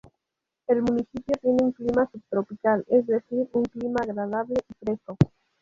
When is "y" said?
4.67-4.73